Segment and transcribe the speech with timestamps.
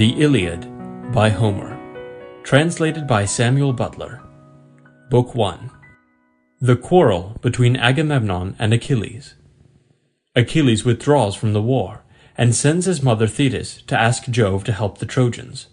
[0.00, 1.78] The Iliad by Homer.
[2.42, 4.22] Translated by Samuel Butler.
[5.10, 5.70] Book 1.
[6.58, 9.34] The quarrel between Agamemnon and Achilles.
[10.34, 12.02] Achilles withdraws from the war,
[12.38, 15.66] and sends his mother Thetis to ask Jove to help the Trojans.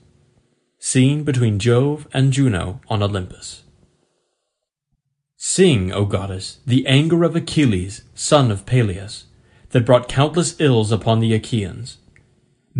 [0.77, 3.63] Scene between Jove and Juno on Olympus.
[5.37, 9.27] Sing, O goddess, the anger of Achilles, son of Peleus,
[9.69, 11.99] that brought countless ills upon the Achaeans.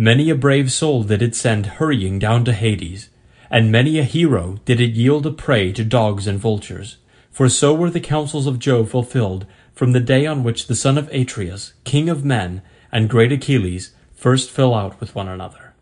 [0.00, 3.08] Many a brave soul did it send hurrying down to Hades,
[3.50, 6.98] and many a hero did it yield a prey to dogs and vultures,
[7.32, 10.98] for so were the counsels of Jove fulfilled from the day on which the son
[10.98, 15.74] of Atreus, king of men, and great Achilles first fell out with one another.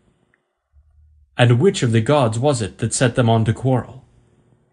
[1.37, 4.03] And which of the gods was it that set them on to quarrel?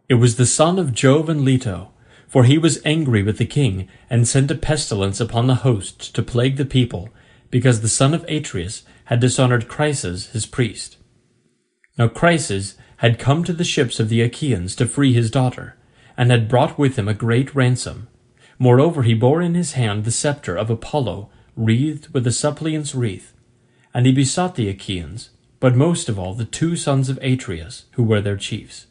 [0.08, 1.90] It was the son of Jove and Leto,
[2.26, 6.22] for he was angry with the king, and sent a pestilence upon the hosts to
[6.22, 7.10] plague the people,
[7.50, 10.96] because the son of Atreus had dishonored Chryses his priest.
[11.98, 15.76] Now Chryses had come to the ships of the Achaeans to free his daughter,
[16.16, 18.08] and had brought with him a great ransom.
[18.58, 23.34] Moreover he bore in his hand the sceptre of Apollo, wreathed with a suppliant's wreath.
[23.92, 28.02] And he besought the Achaeans, but most of all the two sons of Atreus, who
[28.02, 28.86] were their chiefs.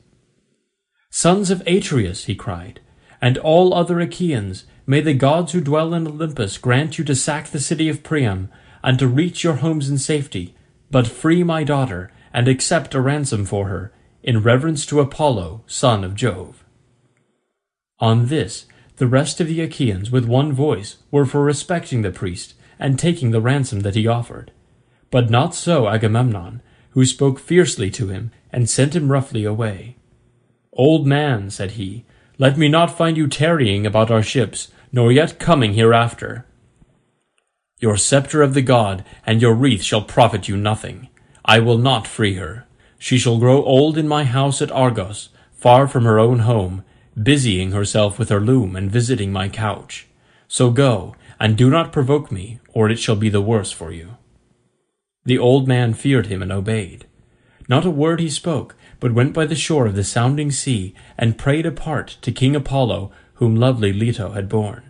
[1.10, 2.80] Sons of Atreus, he cried,
[3.22, 7.48] and all other Achaeans, may the gods who dwell in Olympus grant you to sack
[7.48, 8.50] the city of Priam,
[8.84, 10.56] and to reach your homes in safety,
[10.92, 16.04] but free my daughter, and accept a ransom for her, in reverence to Apollo, son
[16.04, 16.64] of Jove.
[18.00, 18.66] On this,
[18.98, 23.32] the rest of the Achaeans with one voice were for respecting the priest, and taking
[23.32, 24.52] the ransom that he offered.
[25.10, 29.98] But not so Agamemnon, who spoke fiercely to him, and sent him roughly away.
[30.74, 32.06] Old man, said he,
[32.38, 36.46] let me not find you tarrying about our ships, nor yet coming hereafter.
[37.84, 41.10] Your sceptre of the god and your wreath shall profit you nothing.
[41.44, 42.66] I will not free her.
[42.98, 46.86] She shall grow old in my house at Argos, far from her own home,
[47.22, 50.08] busying herself with her loom and visiting my couch.
[50.48, 54.16] So go, and do not provoke me, or it shall be the worse for you.
[55.26, 57.06] The old man feared him and obeyed.
[57.68, 61.38] Not a word he spoke, but went by the shore of the sounding sea, and
[61.38, 64.84] prayed apart to King Apollo, whom lovely Leto had borne.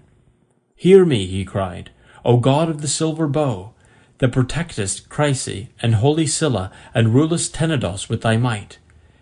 [0.75, 1.89] Hear me, he cried,
[2.25, 3.73] O god of the silver bow,
[4.19, 8.78] that protectest Chryse and holy Cilla, and rulest Tenedos with thy might.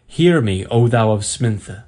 [0.06, 1.84] Hear me, O thou of Sminthe.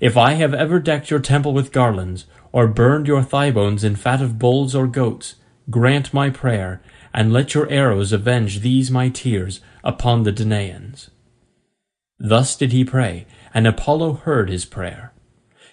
[0.00, 3.96] If I have ever decked your temple with garlands, or burned your thigh bones in
[3.96, 5.34] fat of bulls or goats,
[5.70, 6.80] grant my prayer,
[7.12, 11.10] and let your arrows avenge these my tears upon the Danaans.
[12.18, 15.12] Thus did he pray, and Apollo heard his prayer.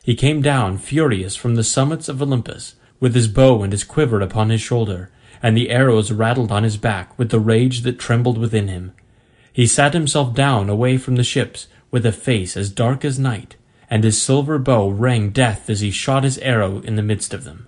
[0.04, 4.22] He came down furious from the summits of Olympus, with his bow and his quiver
[4.22, 5.12] upon his shoulder,
[5.44, 8.94] and the arrows rattled on his back with the rage that trembled within him.
[9.52, 13.58] He sat himself down away from the ships, with a face as dark as night,
[13.90, 17.44] and his silver bow rang death as he shot his arrow in the midst of
[17.44, 17.68] them.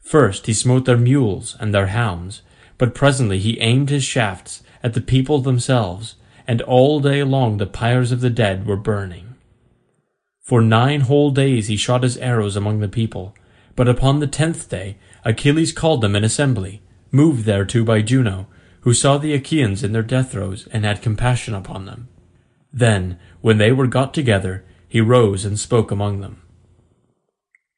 [0.00, 2.42] First he smote their mules and their hounds,
[2.78, 6.16] but presently he aimed his shafts at the people themselves,
[6.48, 9.34] and all day long the pyres of the dead were burning.
[10.40, 13.34] For nine whole days he shot his arrows among the people,
[13.76, 18.46] but upon the tenth day Achilles called them in assembly, moved thereto by Juno,
[18.80, 22.08] who saw the Achaeans in their death throes and had compassion upon them.
[22.72, 26.42] Then, when they were got together, he rose and spoke among them.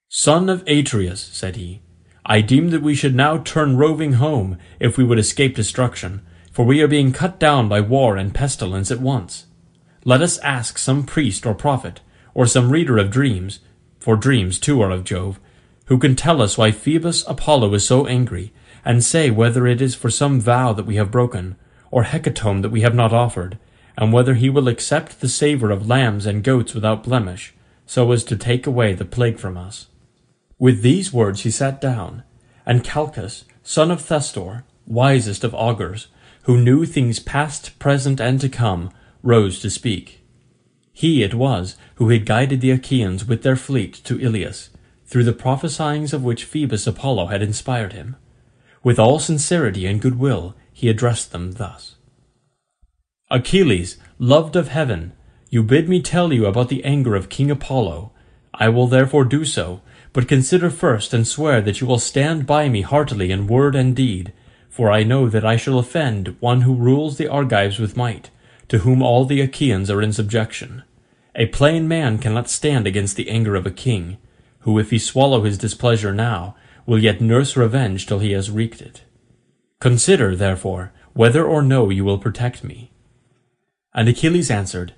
[0.08, 1.82] Son of Atreus, said he,
[2.24, 6.64] I deem that we should now turn roving home, if we would escape destruction, for
[6.64, 9.46] we are being cut down by war and pestilence at once.
[10.04, 12.00] Let us ask some priest or prophet,
[12.34, 13.60] or some reader of dreams,
[14.00, 15.38] for dreams too are of Jove,
[15.86, 18.52] who can tell us why Phoebus Apollo is so angry,
[18.84, 21.56] and say whether it is for some vow that we have broken,
[21.90, 23.58] or hecatomb that we have not offered,
[23.96, 27.54] and whether he will accept the savour of lambs and goats without blemish,
[27.86, 29.86] so as to take away the plague from us.
[30.58, 32.22] With these words he sat down,
[32.64, 36.08] and Calchas, son of Thestor, wisest of augurs,
[36.42, 38.90] who knew things past, present, and to come,
[39.22, 40.24] rose to speak.
[40.92, 44.70] He it was who had guided the Achaeans with their fleet to Ilius,
[45.06, 48.16] through the prophesyings of which Phoebus Apollo had inspired him.
[48.82, 51.96] With all sincerity and good will he addressed them thus.
[53.30, 55.12] Achilles, loved of heaven,
[55.48, 58.12] you bid me tell you about the anger of King Apollo.
[58.54, 59.80] I will therefore do so,
[60.12, 63.94] but consider first and swear that you will stand by me heartily in word and
[63.94, 64.32] deed,
[64.68, 68.30] for I know that I shall offend one who rules the Argives with might,
[68.68, 70.82] to whom all the Achaeans are in subjection.
[71.34, 74.18] A plain man cannot stand against the anger of a king,
[74.66, 78.82] who if he swallow his displeasure now, will yet nurse revenge till he has wreaked
[78.82, 79.04] it.
[79.80, 82.90] Consider, therefore, whether or no you will protect me.
[83.94, 84.92] And Achilles answered,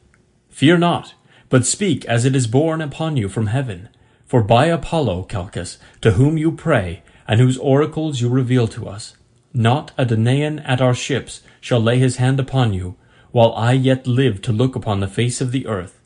[0.49, 1.13] Fear not,
[1.51, 3.91] but speak as it is borne upon you from heaven.
[4.25, 9.19] For by Apollo, Calchas, to whom you pray, and whose oracles you reveal to us,
[9.53, 12.97] not a Danaan at our ships shall lay his hand upon you,
[13.33, 16.01] while I yet live to look upon the face of the earth.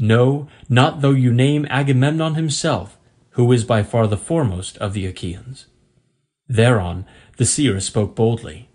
[0.00, 2.98] No, not though you name Agamemnon himself,
[3.34, 5.66] who is by far the foremost of the Achaeans.
[6.48, 7.04] Thereon
[7.36, 8.68] the seer spoke boldly.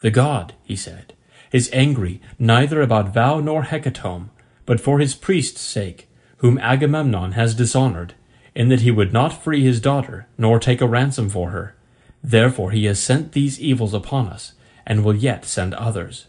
[0.00, 1.14] The god, he said,
[1.52, 4.30] is angry neither about vow nor hecatomb,
[4.66, 6.08] but for his priest's sake,
[6.38, 8.14] whom Agamemnon has dishonoured,
[8.54, 11.76] in that he would not free his daughter, nor take a ransom for her.
[12.22, 14.54] Therefore he has sent these evils upon us,
[14.86, 16.26] and will yet send others.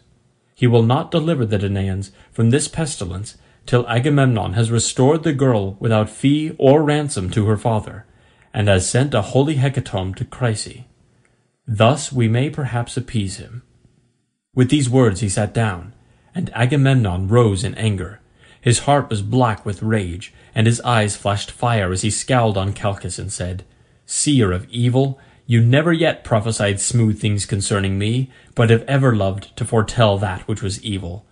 [0.54, 5.76] He will not deliver the Danaans from this pestilence till Agamemnon has restored the girl
[5.80, 8.06] without fee or ransom to her father,
[8.54, 10.84] and has sent a holy hecatomb to Chryse.
[11.66, 13.62] Thus we may perhaps appease him.
[14.54, 15.94] With these words he sat down,
[16.34, 18.20] and Agamemnon rose in anger.
[18.60, 22.72] His heart was black with rage, and his eyes flashed fire as he scowled on
[22.72, 23.64] Calchas and said,
[24.06, 29.56] Seer of evil, you never yet prophesied smooth things concerning me, but have ever loved
[29.56, 31.24] to foretell that which was evil.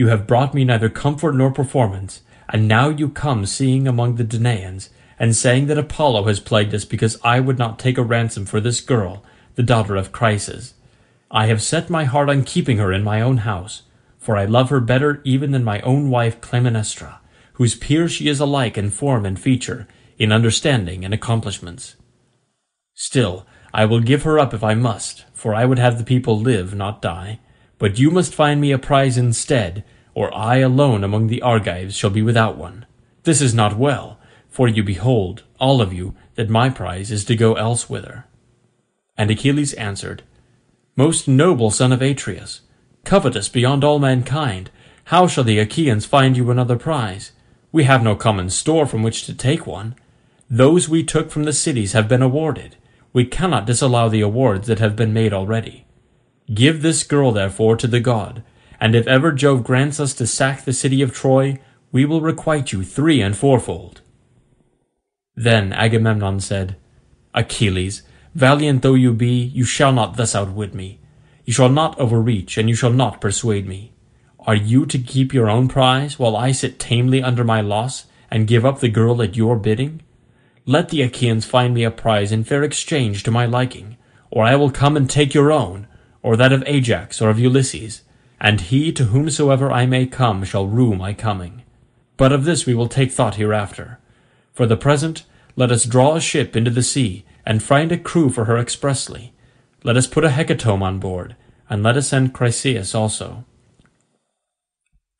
[0.00, 4.24] You have brought me neither comfort nor performance, and now you come seeing among the
[4.24, 4.88] Danaans,
[5.18, 8.62] and saying that Apollo has plagued us because I would not take a ransom for
[8.62, 9.22] this girl,
[9.56, 10.72] the daughter of Chryses.
[11.30, 13.82] I have set my heart on keeping her in my own house,
[14.16, 17.18] for I love her better even than my own wife Clytemnestra,
[17.52, 19.86] whose peer she is alike in form and feature,
[20.16, 21.96] in understanding and accomplishments.
[22.94, 26.40] Still, I will give her up if I must, for I would have the people
[26.40, 27.40] live, not die.
[27.80, 32.10] But you must find me a prize instead, or I alone among the Argives shall
[32.10, 32.84] be without one.
[33.22, 37.34] This is not well, for you behold, all of you, that my prize is to
[37.34, 38.24] go elsewhither.
[39.16, 40.22] And Achilles answered,
[40.94, 42.60] Most noble son of Atreus,
[43.04, 44.70] covetous beyond all mankind,
[45.04, 47.32] how shall the Achaeans find you another prize?
[47.72, 49.94] We have no common store from which to take one.
[50.50, 52.76] Those we took from the cities have been awarded.
[53.14, 55.86] We cannot disallow the awards that have been made already.
[56.52, 58.42] Give this girl, therefore, to the god,
[58.80, 61.58] and if ever Jove grants us to sack the city of Troy,
[61.92, 64.00] we will requite you three and fourfold.
[65.36, 66.76] Then Agamemnon said,
[67.34, 68.02] Achilles,
[68.34, 71.00] valiant though you be, you shall not thus outwit me.
[71.44, 73.92] You shall not overreach, and you shall not persuade me.
[74.40, 78.46] Are you to keep your own prize, while I sit tamely under my loss, and
[78.46, 80.02] give up the girl at your bidding?
[80.66, 83.96] Let the Achaeans find me a prize in fair exchange to my liking,
[84.30, 85.86] or I will come and take your own,
[86.22, 88.02] or that of Ajax or of Ulysses,
[88.40, 91.62] and he to whomsoever I may come shall rue my coming.
[92.16, 93.98] But of this we will take thought hereafter.
[94.52, 95.24] For the present,
[95.56, 99.32] let us draw a ship into the sea, and find a crew for her expressly.
[99.82, 101.36] Let us put a hecatomb on board,
[101.68, 103.44] and let us send Chryseis also.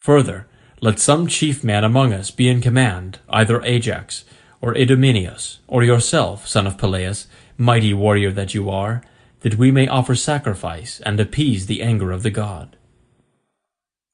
[0.00, 0.47] Further,
[0.81, 4.25] let some chief man among us be in command, either Ajax,
[4.61, 7.26] or Idomeneus, or yourself, son of Peleus,
[7.58, 9.02] mighty warrior that you are,
[9.40, 12.76] that we may offer sacrifice and appease the anger of the god.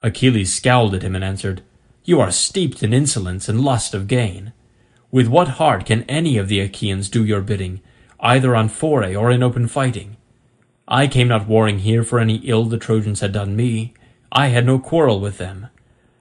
[0.02, 1.62] Achilles scowled at him and answered,
[2.04, 4.52] You are steeped in insolence and lust of gain.
[5.10, 7.80] With what heart can any of the Achaeans do your bidding,
[8.20, 10.16] either on foray or in open fighting?
[10.88, 13.94] I came not warring here for any ill the Trojans had done me.
[14.30, 15.68] I had no quarrel with them.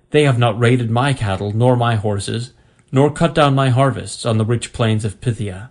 [0.09, 2.53] They have not raided my cattle nor my horses,
[2.91, 5.69] nor cut down my harvests on the rich plains of Phthia.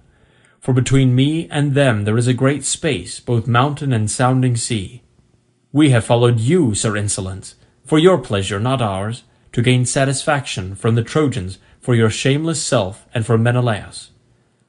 [0.65, 5.03] For between me and them there is a great space, both mountain and sounding sea.
[5.73, 10.95] We have followed you, Sir Insolence, for your pleasure, not ours, to gain satisfaction from
[10.95, 14.13] the Trojans for your shameless self and for Menelaus.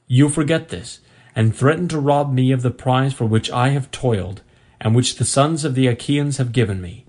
[0.06, 1.00] You forget this,
[1.34, 4.42] and threaten to rob me of the prize for which I have toiled,
[4.82, 7.06] and which the sons of the Achaeans have given me.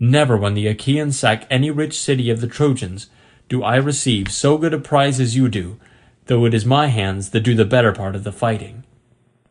[0.00, 3.10] Never when the Achaeans sack any rich city of the Trojans
[3.50, 5.78] do I receive so good a prize as you do,
[6.26, 8.84] though it is my hands that do the better part of the fighting.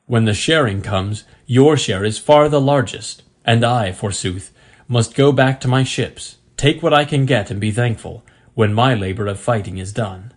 [0.05, 4.53] When the sharing comes, your share is far the largest, and I, forsooth,
[4.87, 8.73] must go back to my ships, take what I can get and be thankful, when
[8.73, 10.33] my labour of fighting is done.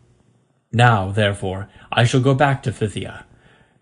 [0.72, 3.24] Now, therefore, I shall go back to Phthia.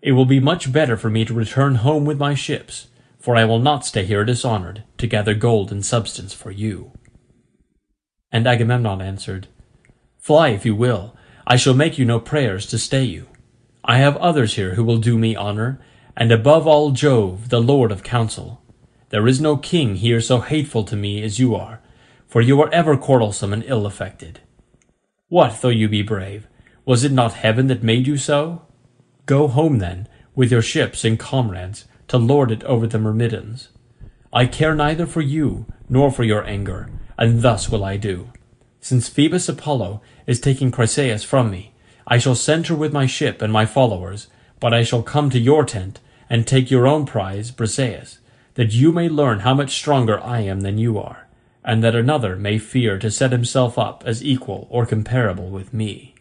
[0.01, 2.87] It will be much better for me to return home with my ships,
[3.19, 6.91] for I will not stay here dishonoured, to gather gold and substance for you.
[8.31, 9.47] And Agamemnon answered,
[10.17, 11.16] Fly if you will,
[11.49, 13.27] I shall make you no prayers to stay you.
[13.85, 15.79] I have others here who will do me honour,
[16.17, 18.61] and above all Jove, the Lord of counsel.
[19.11, 21.79] There is no king here so hateful to me as you are,
[22.27, 24.41] for you are ever quarrelsome and ill-affected.
[25.29, 26.49] What though you be brave?
[26.83, 28.63] Was it not heaven that made you so?
[29.25, 33.69] Go home then, with your ships and comrades, to lord it over the Myrmidons.
[34.33, 38.31] I care neither for you nor for your anger, and thus will I do.
[38.87, 41.73] Since Phoebus Apollo is taking Chryseis from me,
[42.07, 44.27] I shall send her with my ship and my followers,
[44.61, 48.19] but I shall come to your tent, and take your own prize, Briseis,
[48.53, 51.27] that you may learn how much stronger I am than you are,
[51.65, 56.15] and that another may fear to set himself up as equal or comparable with me.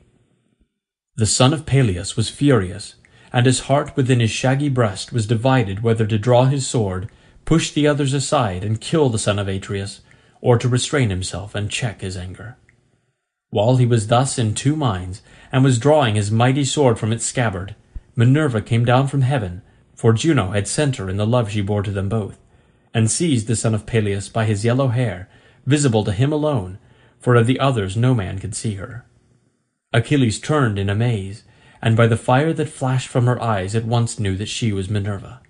[1.15, 2.97] The son of Peleus was furious,
[3.33, 7.13] and his heart within his shaggy breast was divided whether to draw his sword,
[7.45, 10.01] push the others aside, and kill the son of Atreus,
[10.41, 12.57] or to restrain himself and check his anger.
[13.51, 17.25] While he was thus in two minds, and was drawing his mighty sword from its
[17.25, 17.75] scabbard,
[18.15, 19.63] Minerva came down from heaven,
[19.95, 22.39] for Juno had sent her in the love she bore to them both,
[22.93, 25.29] and seized the son of Peleus by his yellow hair,
[25.65, 26.79] visible to him alone,
[27.19, 29.05] for of the others no man could see her.
[29.93, 31.45] Achilles turned in amaze,
[31.81, 34.91] and by the fire that flashed from her eyes at once knew that she was
[34.91, 35.41] Minerva.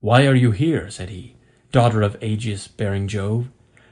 [0.00, 1.36] Why are you here, said he,
[1.72, 3.48] daughter of aegis bearing Jove,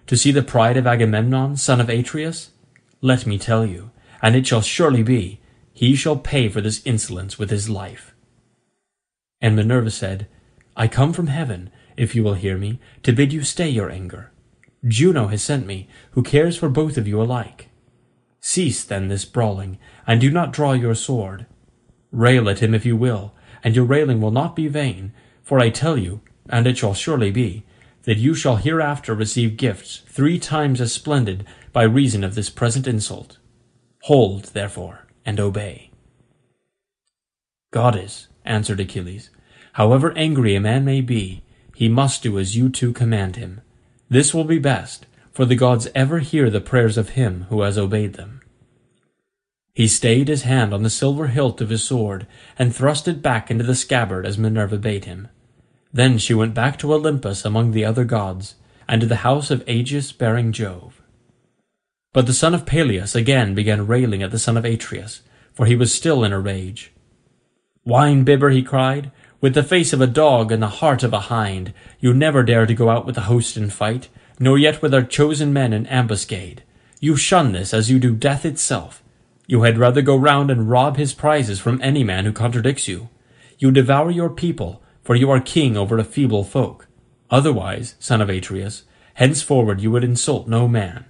[0.09, 2.51] to see the pride of Agamemnon, son of Atreus?
[3.01, 5.41] Let me tell you, and it shall surely be,
[5.73, 8.15] he shall pay for this insolence with his life.
[9.41, 10.27] And Minerva said,
[10.77, 14.33] I come from heaven, if you will hear me, to bid you stay your anger.
[14.87, 17.69] Juno has sent me, who cares for both of you alike.
[18.41, 21.47] Cease then this brawling, and do not draw your sword.
[22.11, 25.13] Rail at him if you will, and your railing will not be vain,
[25.43, 27.65] for I tell you, and it shall surely be,
[28.09, 32.87] that you shall hereafter receive gifts three times as splendid by reason of this present
[32.87, 33.37] insult.
[34.05, 35.91] Hold, therefore, and obey.
[37.71, 39.29] Goddess, answered Achilles,
[39.75, 43.61] however angry a man may be, he must do as you two command him.
[44.09, 47.77] This will be best, for the gods ever hear the prayers of him who has
[47.77, 48.41] obeyed them.
[49.75, 52.27] He stayed his hand on the silver hilt of his sword,
[52.59, 55.29] and thrust it back into the scabbard as Minerva bade him.
[55.93, 58.57] Then she went back to Olympus among the other gods,
[58.89, 61.03] and to the house of aegis bearing Jove.
[62.13, 65.77] But the son of Peleus again began railing at the son of Atreus, for he
[65.77, 66.93] was still in a rage.
[67.85, 71.21] Wine bibber, he cried, with the face of a dog and the heart of a
[71.21, 74.09] hind, you never dare to go out with the host in fight,
[74.41, 76.63] nor yet with our chosen men in ambuscade.
[77.01, 79.03] You shun this as you do death itself.
[79.47, 83.09] You had rather go round and rob his prizes from any man who contradicts you.
[83.59, 86.87] You devour your people, for you are king over a feeble folk.
[87.31, 88.83] Otherwise, son of Atreus,
[89.15, 91.07] henceforward you would insult no man.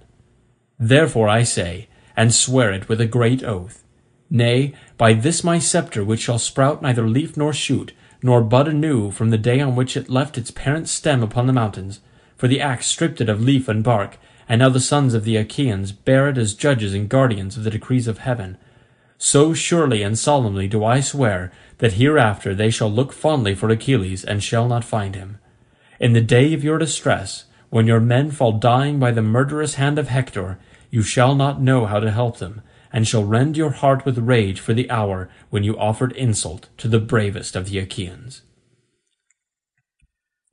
[0.79, 3.83] Therefore I say, and swear it with a great oath,
[4.29, 7.91] Nay, by this my sceptre which shall sprout neither leaf nor shoot,
[8.23, 11.51] nor bud anew from the day on which it left its parent stem upon the
[11.51, 11.99] mountains,
[12.37, 15.35] for the axe stripped it of leaf and bark, and now the sons of the
[15.35, 18.57] Achaeans bear it as judges and guardians of the decrees of heaven.
[19.21, 24.23] So surely and solemnly do I swear that hereafter they shall look fondly for Achilles
[24.23, 25.39] and shall not find him.
[25.99, 29.99] In the day of your distress, when your men fall dying by the murderous hand
[29.99, 30.57] of Hector,
[30.89, 32.61] you shall not know how to help them,
[32.93, 36.87] and shall rend your heart with rage for the hour when you offered insult to
[36.87, 38.41] the bravest of the Achaeans.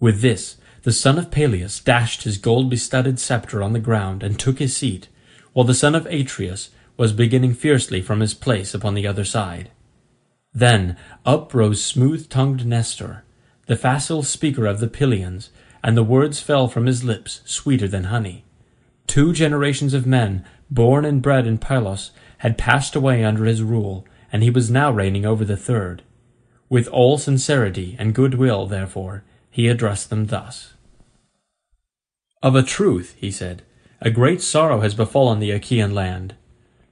[0.01, 4.59] With this, the son of Peleus dashed his gold-bestudded sceptre on the ground and took
[4.59, 5.09] his seat,
[5.53, 9.71] while the son of Atreus was beginning fiercely from his place upon the other side.
[10.53, 13.25] Then up rose smooth-tongued Nestor,
[13.67, 15.51] the facile speaker of the Pylians,
[15.83, 18.45] and the words fell from his lips sweeter than honey.
[19.07, 24.07] Two generations of men, born and bred in Pylos, had passed away under his rule,
[24.33, 26.03] and he was now reigning over the third.
[26.69, 30.75] With all sincerity and goodwill, therefore, he addressed them thus.
[32.43, 33.63] Of a truth, he said,
[34.01, 36.35] a great sorrow has befallen the Achaean land.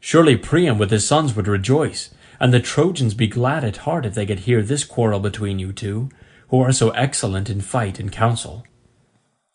[0.06, 4.14] Surely Priam with his sons would rejoice, and the Trojans be glad at heart if
[4.14, 6.11] they could hear this quarrel between you two,
[6.49, 8.66] who are so excellent in fight and counsel.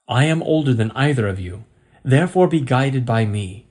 [0.07, 1.65] I am older than either of you,
[2.03, 3.67] therefore be guided by me.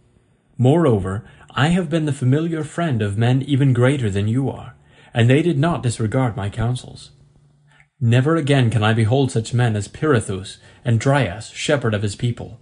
[0.57, 4.77] Moreover, I have been the familiar friend of men even greater than you are,
[5.13, 7.11] and they did not disregard my counsels.
[8.01, 12.61] Never again can I behold such men as Pirithous and Dryas, shepherd of his people,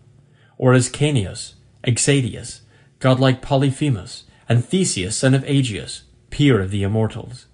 [0.57, 2.63] or as Caeneus, Exadius,
[2.99, 7.47] godlike Polyphemus, and Theseus son of Aegeus, peer of the immortals.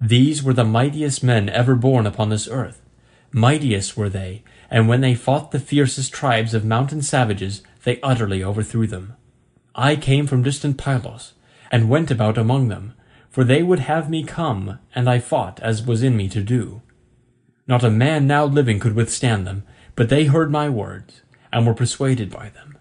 [0.00, 2.82] These were the mightiest men ever born upon this earth.
[3.32, 8.42] Mightiest were they, and when they fought the fiercest tribes of mountain savages, they utterly
[8.42, 9.14] overthrew them.
[9.74, 11.32] I came from distant Pylos,
[11.70, 12.94] and went about among them,
[13.30, 16.82] for they would have me come, and I fought as was in me to do.
[17.66, 19.64] Not a man now living could withstand them,
[19.94, 22.75] but they heard my words, and were persuaded by them.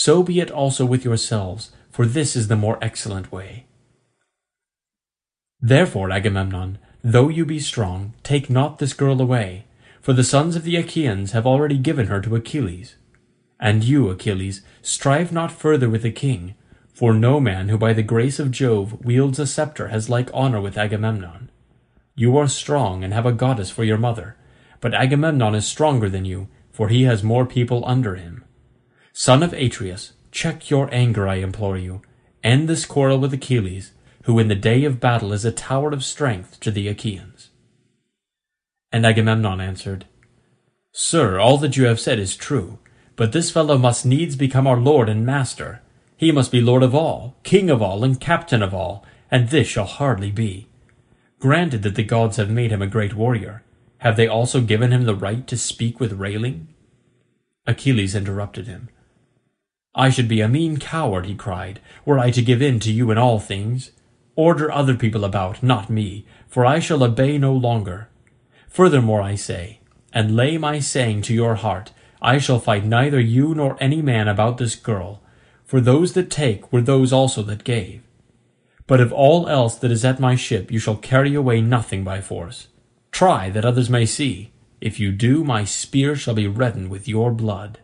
[0.00, 3.66] So be it also with yourselves, for this is the more excellent way.
[5.60, 9.64] Therefore, Agamemnon, though you be strong, take not this girl away,
[10.00, 12.94] for the sons of the Achaeans have already given her to Achilles.
[13.58, 16.54] And you, Achilles, strive not further with the king,
[16.94, 20.60] for no man who by the grace of Jove wields a sceptre has like honour
[20.60, 21.50] with Agamemnon.
[22.14, 24.36] You are strong and have a goddess for your mother,
[24.80, 28.44] but Agamemnon is stronger than you, for he has more people under him.
[29.20, 32.02] Son of Atreus, check your anger, I implore you.
[32.44, 33.90] End this quarrel with Achilles,
[34.26, 37.50] who in the day of battle is a tower of strength to the Achaeans.
[38.92, 40.04] And Agamemnon answered,
[40.92, 42.78] Sir, all that you have said is true,
[43.16, 45.82] but this fellow must needs become our lord and master.
[46.16, 49.66] He must be lord of all, king of all, and captain of all, and this
[49.66, 50.68] shall hardly be.
[51.40, 53.64] Granted that the gods have made him a great warrior,
[53.98, 56.68] have they also given him the right to speak with railing?
[57.66, 58.90] Achilles interrupted him.
[59.98, 63.10] I should be a mean coward, he cried, were I to give in to you
[63.10, 63.90] in all things.
[64.36, 68.08] Order other people about, not me, for I shall obey no longer.
[68.68, 69.80] Furthermore I say,
[70.12, 71.90] and lay my saying to your heart,
[72.22, 75.20] I shall fight neither you nor any man about this girl,
[75.64, 78.02] for those that take were those also that gave.
[78.86, 82.20] But of all else that is at my ship you shall carry away nothing by
[82.20, 82.68] force.
[83.10, 84.52] Try that others may see.
[84.80, 87.80] If you do, my spear shall be reddened with your blood.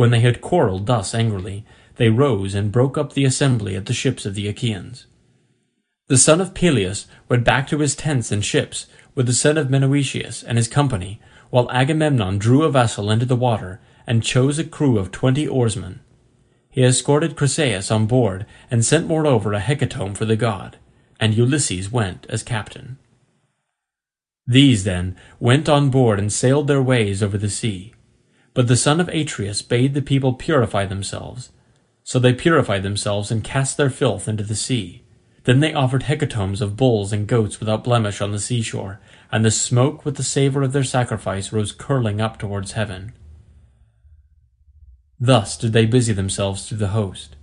[0.00, 1.66] When they had quarrelled thus angrily,
[1.96, 5.04] they rose and broke up the assembly at the ships of the Achaeans.
[6.06, 9.68] The son of Peleus went back to his tents and ships with the son of
[9.68, 14.64] Menoetius and his company, while Agamemnon drew a vessel into the water and chose a
[14.64, 16.00] crew of twenty oarsmen.
[16.70, 20.78] He escorted Chryseis on board and sent moreover a hecatomb for the god,
[21.20, 22.96] and Ulysses went as captain.
[24.46, 27.92] These, then, went on board and sailed their ways over the sea.
[28.54, 31.50] But the son of Atreus bade the people purify themselves.
[32.02, 35.02] So they purified themselves and cast their filth into the sea.
[35.44, 39.00] Then they offered hecatombs of bulls and goats without blemish on the seashore,
[39.32, 43.12] and the smoke with the savour of their sacrifice rose curling up towards heaven.
[45.18, 47.36] Thus did they busy themselves through the host.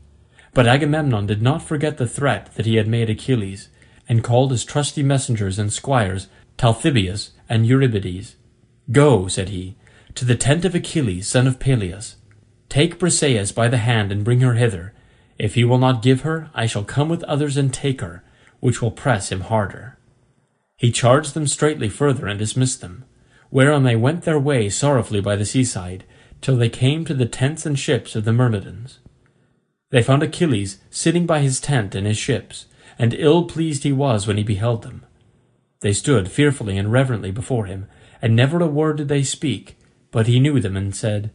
[0.53, 3.69] But Agamemnon did not forget the threat that he had made Achilles,
[4.09, 8.35] and called his trusty messengers and squires Talthybius and Eurybates.
[8.91, 9.75] Go, said he,
[10.17, 12.15] to the tent of Achilles, son of Peleus.
[12.69, 14.93] Take Briseis by the hand and bring her hither.
[15.37, 18.23] If he will not give her, I shall come with others and take her,
[18.59, 19.99] which will press him harder.
[20.75, 23.05] He charged them straightly further and dismissed them,
[23.51, 26.03] whereon they went their way sorrowfully by the seaside,
[26.41, 28.97] till they came to the tents and ships of the Myrmidons.
[29.91, 32.65] They found Achilles sitting by his tent and his ships,
[32.97, 35.05] and ill pleased he was when he beheld them.
[35.81, 37.85] They stood fearfully and reverently before him,
[38.19, 39.76] and never a word did they speak,
[40.11, 41.31] but he knew them and said,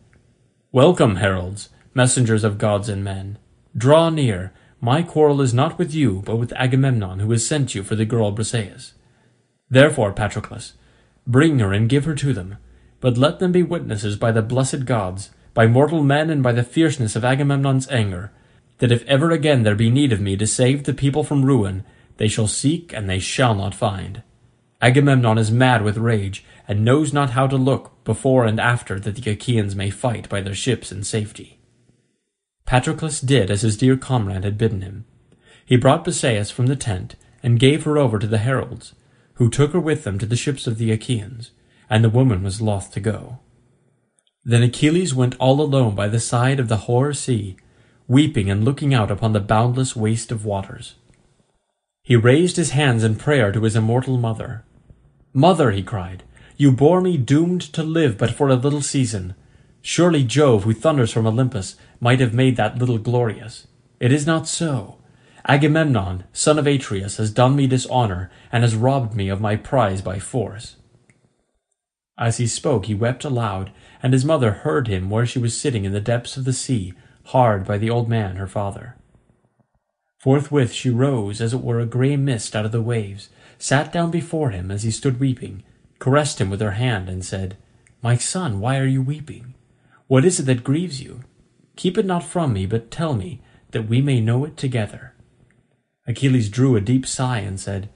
[0.70, 3.38] Welcome, heralds, messengers of gods and men.
[3.76, 4.52] Draw near.
[4.80, 8.04] My quarrel is not with you, but with Agamemnon, who has sent you for the
[8.04, 8.92] girl Briseis.
[9.70, 10.72] Therefore, Patroclus,
[11.26, 12.56] bring her and give her to them,
[13.00, 16.64] but let them be witnesses by the blessed gods, by mortal men and by the
[16.64, 18.32] fierceness of Agamemnon's anger,
[18.78, 21.85] that if ever again there be need of me to save the people from ruin,
[22.16, 24.22] they shall seek and they shall not find.
[24.83, 29.14] Agamemnon is mad with rage, and knows not how to look before and after that
[29.14, 31.61] the Achaeans may fight by their ships in safety.
[32.66, 35.05] Patroclus did as his dear comrade had bidden him.
[35.64, 37.14] He brought Briseis from the tent,
[37.45, 38.95] and gave her over to the heralds,
[39.35, 41.53] who took her with them to the ships of the Achaeans,
[41.88, 43.38] and the woman was loth to go.
[44.45, 47.57] Then Achilles went all alone by the side of the hoar sea,
[48.09, 50.97] weeping and looking out upon the boundless waste of waters.
[52.03, 54.64] He raised his hands in prayer to his immortal mother,
[55.35, 56.25] Mother, he cried,
[56.57, 59.35] you bore me doomed to live but for a little season.
[59.81, 63.66] Surely Jove, who thunders from Olympus, might have made that little glorious.
[63.99, 64.99] It is not so.
[65.49, 70.03] Agamemnon, son of Atreus, has done me dishonour, and has robbed me of my prize
[70.03, 70.77] by force.
[72.16, 75.85] As he spoke he wept aloud, and his mother heard him where she was sitting
[75.85, 76.95] in the depths of the sea,
[77.27, 78.97] hard by the old man her father.
[80.18, 83.29] Forthwith she rose as it were a grey mist out of the waves,
[83.62, 85.62] sat down before him as he stood weeping,
[86.01, 87.57] caressed him with her hand, and said,
[88.03, 89.55] My son, why are you weeping?
[90.09, 91.20] What is it that grieves you?
[91.77, 95.14] Keep it not from me, but tell me, that we may know it together.
[96.09, 97.88] Achilles drew a deep sigh and said,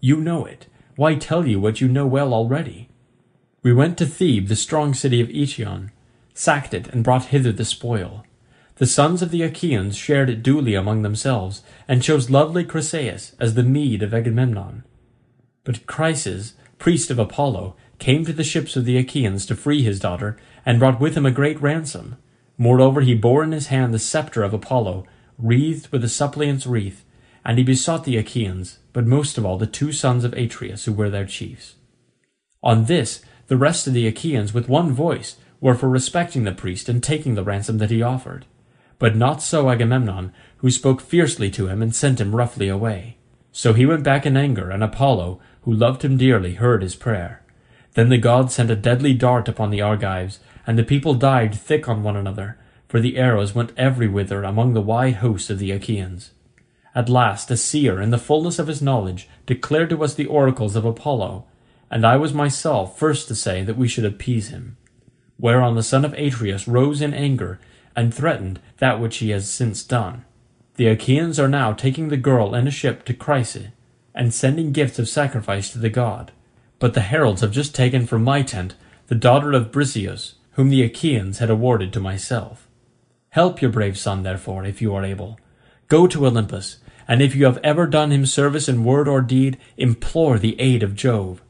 [0.00, 0.66] You know it.
[0.96, 2.88] Why tell you what you know well already?
[3.62, 5.92] We went to Thebe, the strong city of Eetion,
[6.34, 8.26] sacked it, and brought hither the spoil.
[8.78, 13.54] The sons of the Achaeans shared it duly among themselves, and chose lovely Chryseis as
[13.54, 14.82] the meed of Agamemnon.
[15.66, 19.98] But Chryses, priest of Apollo, came to the ships of the Achaeans to free his
[19.98, 22.16] daughter, and brought with him a great ransom.
[22.56, 27.04] Moreover, he bore in his hand the sceptre of Apollo, wreathed with a suppliant's wreath,
[27.44, 30.92] and he besought the Achaeans, but most of all the two sons of Atreus, who
[30.92, 31.74] were their chiefs.
[32.62, 36.88] On this, the rest of the Achaeans, with one voice, were for respecting the priest
[36.88, 38.46] and taking the ransom that he offered.
[39.00, 43.16] But not so Agamemnon, who spoke fiercely to him and sent him roughly away.
[43.56, 47.42] So he went back in anger, and Apollo, who loved him dearly, heard his prayer.
[47.94, 51.88] Then the gods sent a deadly dart upon the Argives, and the people died thick
[51.88, 52.56] on one another,
[52.88, 56.30] for the arrows went every whither among the wide host of the Achaeans.
[56.94, 60.76] At last a seer, in the fullness of his knowledge, declared to us the oracles
[60.76, 61.46] of Apollo,
[61.90, 64.76] and I was myself first to say that we should appease him.
[65.36, 67.58] Whereon the son of Atreus rose in anger,
[67.96, 70.24] and threatened that which he has since done.
[70.76, 73.72] The Achaeans are now taking the girl in a ship to Chryse,
[74.16, 76.32] and sending gifts of sacrifice to the god.
[76.78, 78.74] But the heralds have just taken from my tent
[79.06, 82.66] the daughter of Briseus, whom the Achaeans had awarded to myself.
[83.30, 85.38] Help your brave son, therefore, if you are able.
[85.88, 89.58] Go to Olympus, and if you have ever done him service in word or deed,
[89.76, 91.42] implore the aid of Jove.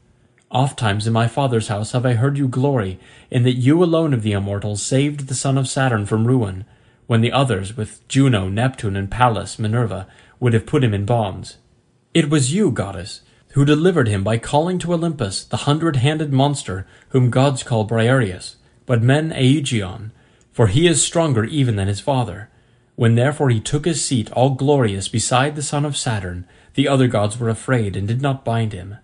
[0.51, 2.99] Ofttimes in my father's house have I heard you glory
[3.31, 6.65] in that you alone of the immortals saved the son of Saturn from ruin,
[7.05, 10.07] when the others, with Juno, Neptune, and Pallas, Minerva,
[10.39, 11.57] would have put him in bonds.
[12.17, 17.29] It was you, goddess, who delivered him by calling to Olympus the hundred-handed monster whom
[17.29, 18.55] gods call Briareus,
[18.87, 20.09] but men Aegaeon,
[20.51, 22.49] for he is stronger even than his father.
[22.95, 27.07] When therefore he took his seat all glorious beside the son of Saturn, the other
[27.07, 28.95] gods were afraid and did not bind him.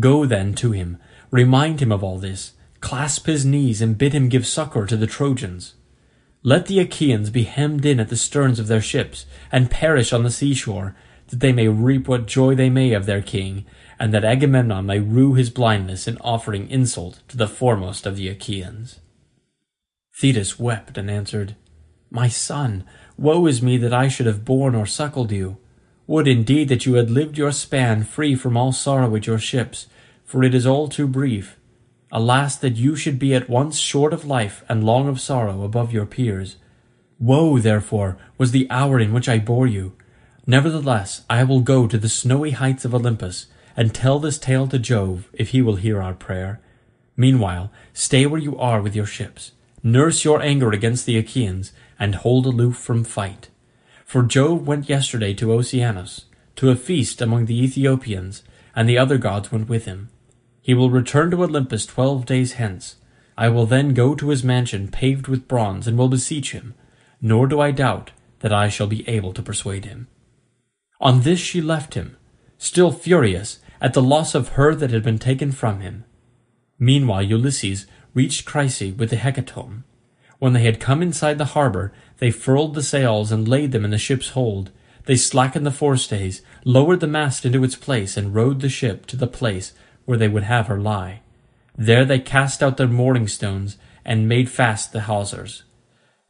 [0.00, 0.96] Go then to him,
[1.30, 5.06] remind him of all this, clasp his knees and bid him give succour to the
[5.06, 5.74] Trojans.
[6.42, 10.22] Let the Achaeans be hemmed in at the sterns of their ships, and perish on
[10.22, 10.96] the seashore,
[11.32, 13.64] that they may reap what joy they may of their king,
[13.98, 18.28] and that Agamemnon may rue his blindness in offering insult to the foremost of the
[18.28, 19.00] Achaeans.
[20.14, 21.56] Thetis wept and answered,
[22.10, 22.84] My son,
[23.16, 25.56] woe is me that I should have borne or suckled you.
[26.06, 29.86] Would indeed that you had lived your span free from all sorrow at your ships,
[30.26, 31.58] for it is all too brief.
[32.10, 35.94] Alas, that you should be at once short of life and long of sorrow above
[35.94, 36.56] your peers.
[37.18, 39.96] Woe, therefore, was the hour in which I bore you.
[40.46, 44.78] Nevertheless, I will go to the snowy heights of Olympus, and tell this tale to
[44.78, 46.60] Jove, if he will hear our prayer.
[47.16, 49.52] Meanwhile, stay where you are with your ships.
[49.82, 53.48] Nurse your anger against the Achaeans, and hold aloof from fight.
[54.04, 56.26] For Jove went yesterday to Oceanus,
[56.56, 58.42] to a feast among the Ethiopians,
[58.74, 60.10] and the other gods went with him.
[60.60, 62.96] He will return to Olympus twelve days hence.
[63.38, 66.74] I will then go to his mansion paved with bronze, and will beseech him,
[67.20, 70.08] nor do I doubt that I shall be able to persuade him.
[71.02, 72.16] On this she left him,
[72.58, 76.04] still furious at the loss of her that had been taken from him.
[76.78, 79.82] Meanwhile Ulysses reached Chryse with the hecatomb.
[80.38, 83.90] When they had come inside the harbour, they furled the sails and laid them in
[83.90, 84.70] the ship's hold.
[85.06, 89.16] They slackened the forestays, lowered the mast into its place, and rowed the ship to
[89.16, 89.72] the place
[90.04, 91.22] where they would have her lie.
[91.76, 95.64] There they cast out their mooring stones, and made fast the hawsers.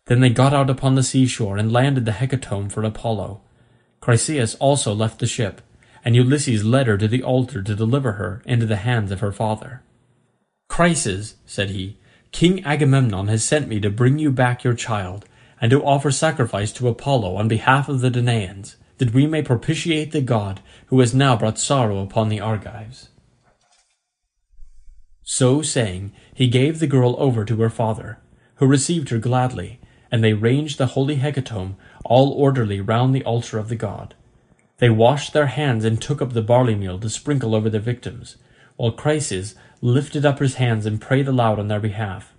[0.07, 3.43] Then they got out upon the seashore, and landed the hecatomb for Apollo.
[4.03, 5.63] Chryseis also left the ship,
[6.05, 9.31] and Ulysses led her to the altar to deliver her into the hands of her
[9.33, 9.83] father.
[10.69, 11.99] Chryses, said he,
[12.33, 15.27] King Agamemnon has sent me to bring you back your child,
[15.61, 20.11] and to offer sacrifice to Apollo on behalf of the Danaans, that we may propitiate
[20.11, 23.11] the god who has now brought sorrow upon the Argives.
[25.23, 28.19] So saying, he gave the girl over to her father,
[28.57, 29.79] who received her gladly,
[30.13, 34.15] and they ranged the holy hecatomb all orderly round the altar of the god.
[34.77, 38.37] They washed their hands and took up the barley meal to sprinkle over their victims,
[38.77, 42.35] while Chryses lifted up his hands and prayed aloud on their behalf.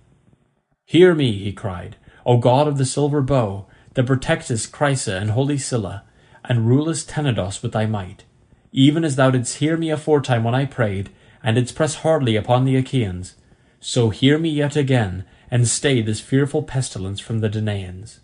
[0.84, 5.56] Hear me, he cried, O God of the silver bow, that protectest Chrysa and holy
[5.56, 6.02] Cilla,
[6.44, 8.24] and rulest Tenedos with thy might,
[8.72, 11.10] even as thou didst hear me aforetime when I prayed,
[11.42, 13.36] and didst press hardly upon the Achaeans,
[13.80, 18.18] so hear me yet again, and stay this fearful pestilence from the Danaans.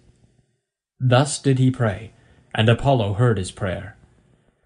[0.99, 2.11] Thus did he pray,
[2.53, 3.97] and Apollo heard his prayer.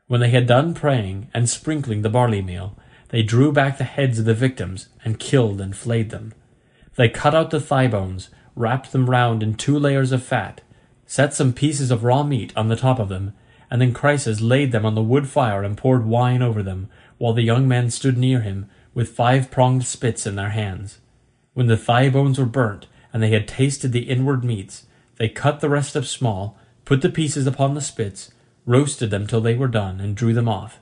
[0.07, 2.75] When they had done praying and sprinkling the barley meal,
[3.11, 6.33] they drew back the heads of the victims, and killed and flayed them.
[6.97, 10.63] They cut out the thigh bones, wrapped them round in two layers of fat,
[11.05, 13.35] set some pieces of raw meat on the top of them,
[13.71, 17.35] and then Chryses laid them on the wood fire and poured wine over them, while
[17.35, 21.01] the young men stood near him, with five-pronged spits in their hands.
[21.55, 24.87] When the thigh bones were burnt, and they had tasted the inward meats,
[25.17, 28.33] they cut the rest up small, put the pieces upon the spits,
[28.67, 30.81] roasted them till they were done, and drew them off.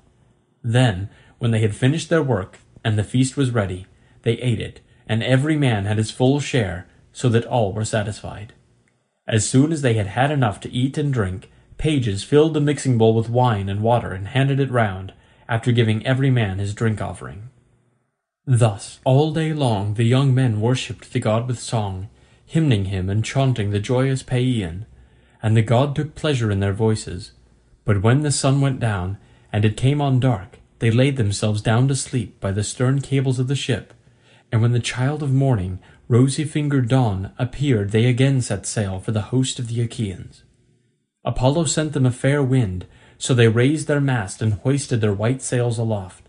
[0.65, 3.87] Then, when they had finished their work, and the feast was ready,
[4.23, 8.55] they ate it, and every man had his full share, so that all were satisfied.
[9.29, 12.97] As soon as they had had enough to eat and drink, pages filled the mixing
[12.97, 15.13] bowl with wine and water and handed it round,
[15.49, 17.51] after giving every man his drink offering.
[18.44, 22.09] Thus all day long the young men worshipped the god with song,
[22.44, 24.87] hymning him and chanting the joyous paean,
[25.42, 27.33] and the god took pleasure in their voices.
[27.85, 29.18] But when the sun went down,
[29.52, 33.38] and it came on dark, they laid themselves down to sleep by the stern cables
[33.38, 33.94] of the ship,
[34.50, 35.78] and when the child of morning,
[36.09, 40.42] rosy-fingered dawn, appeared they again set sail for the host of the Achaeans.
[41.24, 42.87] Apollo sent them a fair wind,
[43.18, 46.22] so they raised their mast and hoisted their white sails aloft.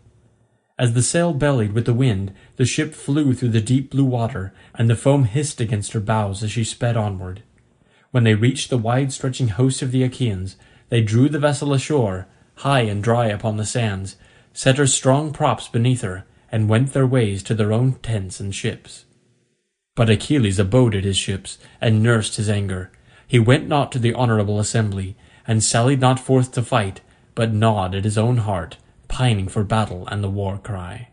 [0.77, 4.53] As the sail bellied with the wind, the ship flew through the deep blue water,
[4.73, 7.43] and the foam hissed against her bows as she sped onward.
[8.09, 10.55] When they reached the wide-stretching host of the Achaeans,
[10.89, 14.15] they drew the vessel ashore, high and dry upon the sands,
[14.51, 18.53] set her strong props beneath her, and went their ways to their own tents and
[18.53, 19.05] ships.
[19.95, 22.91] But Achilles abode at his ships, and nursed his anger.
[23.27, 25.15] He went not to the honourable assembly,
[25.47, 27.01] and sallied not forth to fight,
[27.35, 28.77] but gnawed at his own heart,
[29.13, 31.09] pining for battle and the war cry.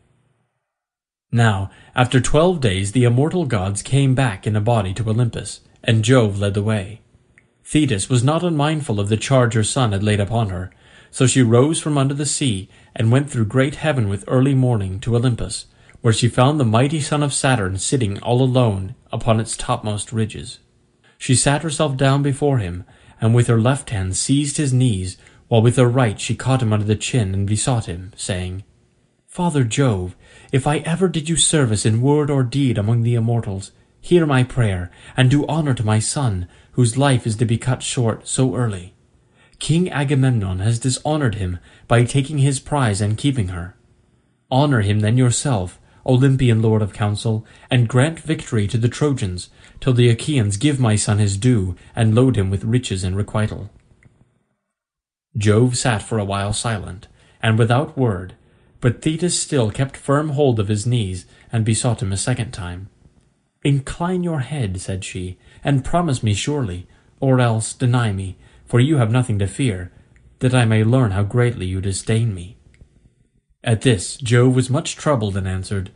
[1.31, 6.03] Now, after twelve days the immortal gods came back in a body to Olympus, and
[6.03, 7.03] Jove led the way.
[7.63, 10.73] Thetis was not unmindful of the charge her son had laid upon her,
[11.11, 14.99] so she rose from under the sea, and went through great heaven with early morning
[15.01, 15.67] to Olympus,
[16.01, 20.59] where she found the mighty son of Saturn sitting all alone upon its topmost ridges.
[21.19, 22.85] She sat herself down before him,
[23.21, 25.19] and with her left hand seized his knees,
[25.51, 28.63] while with her right she caught him under the chin and besought him, saying,
[29.27, 30.15] Father Jove,
[30.53, 34.45] if I ever did you service in word or deed among the immortals, hear my
[34.45, 38.55] prayer, and do honour to my son, whose life is to be cut short so
[38.55, 38.95] early.
[39.59, 41.59] King Agamemnon has dishonoured him
[41.89, 43.77] by taking his prize and keeping her.
[44.53, 49.95] Honour him then yourself, Olympian lord of counsel, and grant victory to the Trojans, till
[49.95, 53.69] the Achaeans give my son his due, and load him with riches and requital.
[55.37, 57.09] Jove sat for a while silent,
[57.43, 58.35] and without word,
[58.81, 62.89] but Thetis still kept firm hold of his knees, and besought him a second time.
[63.63, 66.87] Incline your head, said she, and promise me surely,
[67.21, 69.93] or else deny me, for you have nothing to fear,
[70.39, 72.57] that I may learn how greatly you disdain me.
[73.63, 75.91] At this Jove was much troubled and answered,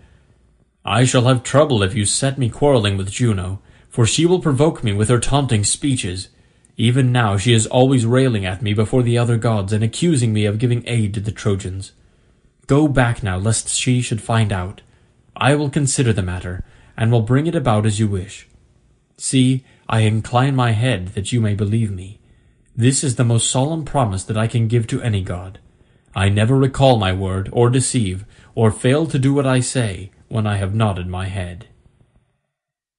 [0.85, 4.85] I shall have trouble if you set me quarrelling with Juno, for she will provoke
[4.85, 6.29] me with her taunting speeches.
[6.76, 10.44] Even now she is always railing at me before the other gods and accusing me
[10.44, 11.92] of giving aid to the Trojans.
[12.66, 14.80] Go back now, lest she should find out.
[15.37, 16.64] I will consider the matter,
[16.96, 18.48] and will bring it about as you wish.
[19.16, 22.20] See, I incline my head that you may believe me.
[22.74, 25.60] This is the most solemn promise that I can give to any god.
[26.16, 30.46] I never recall my word, or deceive, or fail to do what I say, when
[30.46, 31.68] I have nodded my head.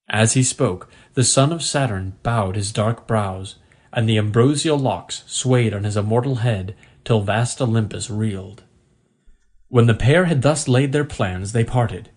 [0.07, 3.55] As he spoke, the son of Saturn bowed his dark brows,
[3.95, 8.63] and the ambrosial locks swayed on his immortal head till vast Olympus reeled.
[9.69, 12.09] When the pair had thus laid their plans, they parted,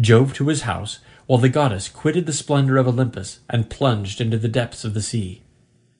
[0.00, 4.38] Jove to his house, while the goddess quitted the splendour of Olympus and plunged into
[4.38, 5.42] the depths of the sea.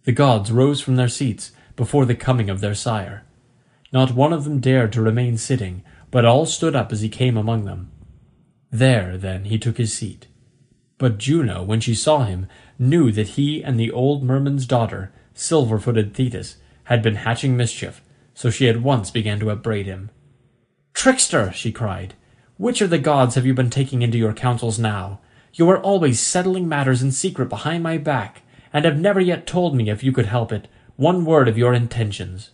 [0.05, 3.25] The gods rose from their seats before the coming of their sire.
[3.92, 7.37] Not one of them dared to remain sitting, but all stood up as he came
[7.37, 7.90] among them.
[8.70, 10.29] There, then, he took his seat.
[10.99, 12.46] But Juno, when she saw him,
[12.79, 18.03] knew that he and the old merman's daughter, silver-footed Thetis, had been hatching mischief,
[18.35, 20.11] so she at once began to upbraid him.
[20.92, 22.14] Trickster, she cried,
[22.57, 25.20] which of the gods have you been taking into your counsels now?
[25.53, 29.75] You are always settling matters in secret behind my back, and have never yet told
[29.75, 32.51] me, if you could help it, one word of your intentions.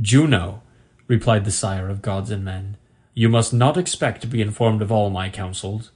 [0.00, 0.62] Juno,
[1.08, 2.76] replied the sire of gods and men,
[3.14, 5.92] you must not expect to be informed of all my counsels.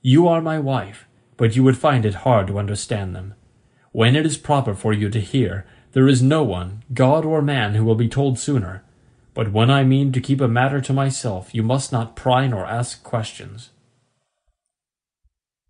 [0.00, 3.34] You are my wife, but you would find it hard to understand them.
[3.92, 7.74] When it is proper for you to hear, there is no one, god or man,
[7.74, 8.82] who will be told sooner.
[9.34, 12.66] But when I mean to keep a matter to myself, you must not pry nor
[12.66, 13.70] ask questions.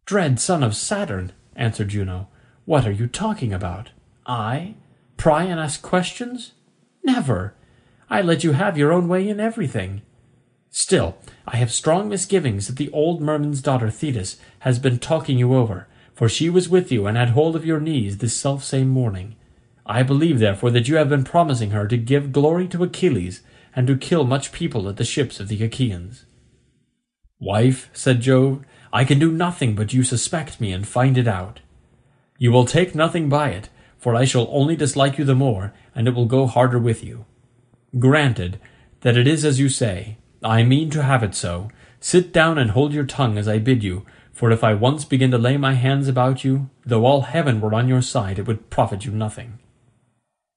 [0.06, 2.28] Dread son of Saturn, answered Juno,
[2.64, 3.90] what are you talking about?
[4.24, 4.74] I?
[5.16, 6.52] Pry and ask questions?
[7.02, 7.54] Never.
[8.08, 10.02] I let you have your own way in everything.
[10.70, 15.54] Still, I have strong misgivings that the old merman's daughter Thetis has been talking you
[15.54, 19.36] over, for she was with you and had hold of your knees this selfsame morning.
[19.84, 23.42] I believe, therefore, that you have been promising her to give glory to Achilles,
[23.74, 26.26] and to kill much people at the ships of the Achaeans.
[27.40, 31.60] Wife, said Jove, I can do nothing but you suspect me and find it out.
[32.38, 36.06] You will take nothing by it, for I shall only dislike you the more, and
[36.06, 37.24] it will go harder with you.
[37.98, 38.60] Granted
[39.00, 41.70] that it is as you say, I mean to have it so.
[42.00, 45.30] Sit down and hold your tongue as I bid you, for if I once begin
[45.30, 48.70] to lay my hands about you, though all heaven were on your side, it would
[48.70, 49.58] profit you nothing.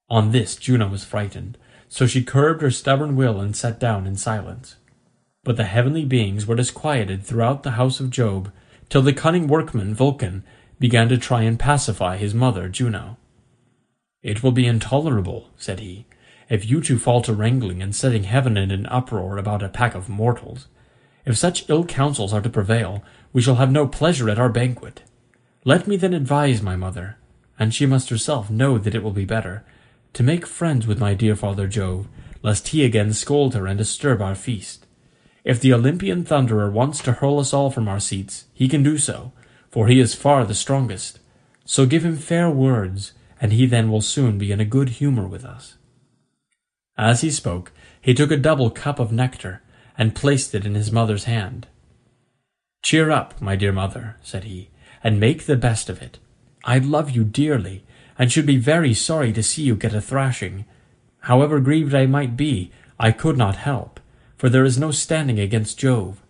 [0.08, 1.58] On this Juno was frightened,
[1.88, 4.76] so she curbed her stubborn will and sat down in silence.
[5.44, 8.50] But the heavenly beings were disquieted throughout the house of Jove,
[8.88, 10.42] till the cunning workman Vulcan
[10.78, 13.16] began to try and pacify his mother Juno.
[14.22, 16.06] It will be intolerable, said he,
[16.48, 19.94] if you two fall to wrangling and setting heaven in an uproar about a pack
[19.94, 20.66] of mortals.
[21.24, 23.02] If such ill counsels are to prevail,
[23.36, 25.02] we shall have no pleasure at our banquet.
[25.62, 27.18] Let me then advise my mother,
[27.58, 29.62] and she must herself know that it will be better,
[30.14, 32.08] to make friends with my dear father Jove,
[32.42, 34.86] lest he again scold her and disturb our feast.
[35.44, 38.96] If the Olympian thunderer wants to hurl us all from our seats, he can do
[38.96, 39.32] so,
[39.68, 41.18] for he is far the strongest.
[41.66, 45.26] So give him fair words, and he then will soon be in a good humour
[45.26, 45.76] with us.
[46.96, 49.60] As he spoke, he took a double cup of nectar,
[49.98, 51.66] and placed it in his mother's hand.
[52.86, 54.68] Cheer up, my dear mother, said he,
[55.02, 56.20] and make the best of it.
[56.62, 57.82] I love you dearly,
[58.16, 60.66] and should be very sorry to see you get a thrashing.
[61.22, 63.98] However grieved I might be, I could not help,
[64.36, 66.22] for there is no standing against Jove.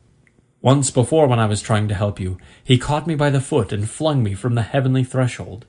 [0.63, 3.71] Once before when I was trying to help you, he caught me by the foot
[3.71, 5.67] and flung me from the heavenly threshold.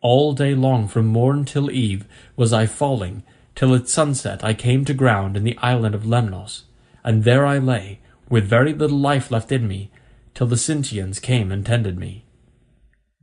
[0.00, 3.22] All day long from morn till eve was I falling,
[3.54, 6.62] till at sunset I came to ground in the island of Lemnos,
[7.04, 9.92] and there I lay, with very little life left in me,
[10.36, 12.26] till the Sintians came and tended me.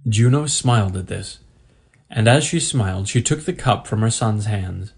[0.09, 1.39] Juno smiled at this,
[2.09, 4.93] and as she smiled she took the cup from her son's hands.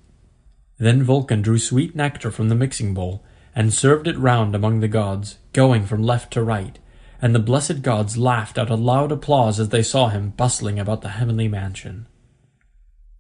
[0.80, 3.23] Then Vulcan drew sweet nectar from the mixing bowl,
[3.54, 6.80] and served it round among the gods, going from left to right,
[7.21, 11.01] and the blessed gods laughed out a loud applause as they saw him bustling about
[11.01, 12.08] the heavenly mansion.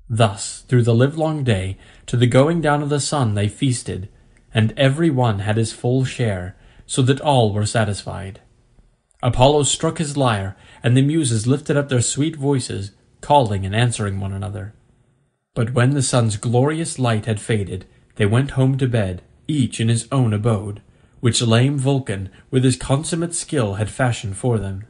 [0.09, 4.07] Thus, through the livelong day, to the going down of the sun they feasted,
[4.53, 6.55] and every one had his full share,
[6.85, 8.39] so that all were satisfied.
[9.25, 14.19] Apollo struck his lyre, and the Muses lifted up their sweet voices, calling and answering
[14.19, 14.75] one another.
[15.55, 19.89] But when the sun's glorious light had faded, they went home to bed, each in
[19.89, 20.83] his own abode,
[21.21, 24.85] which lame Vulcan with his consummate skill had fashioned for them.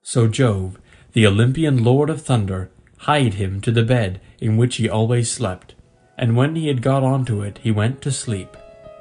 [0.00, 0.78] So Jove,
[1.12, 5.74] the Olympian lord of thunder, hied him to the bed in which he always slept,
[6.16, 8.56] and when he had got on to it he went to sleep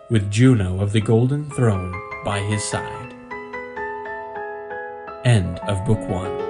[0.09, 1.93] with Juno of the Golden Throne
[2.25, 3.08] by his side.
[5.25, 6.48] End of Book 1